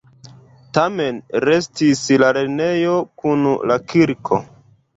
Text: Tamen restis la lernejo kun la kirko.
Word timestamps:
Tamen 0.77 1.19
restis 1.45 2.01
la 2.23 2.31
lernejo 2.39 2.99
kun 3.25 3.47
la 3.73 3.81
kirko. 3.95 4.45